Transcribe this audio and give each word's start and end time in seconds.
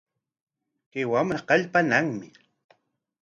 Chay 0.91 1.05
wamra 1.11 1.39
kallpaanaqmi. 1.47 2.27